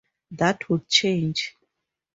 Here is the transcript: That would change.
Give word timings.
That 0.31 0.67
would 0.67 0.87
change. 0.87 1.55